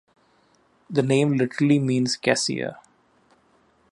The 0.89 1.03
name 1.03 1.37
literally 1.37 1.77
means 1.77 2.17
"cassia". 2.17 2.79